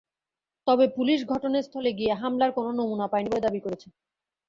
[0.67, 3.87] তবে পুলিশ ঘটনাস্থলে গিয়ে হামলার কোনো নমুনা পায়নি বলে দাবি করেছে।